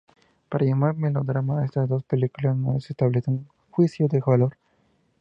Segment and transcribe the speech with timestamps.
[0.49, 4.57] Pero llamar melodrama a estas dos películas no es establecer un juicio de valor.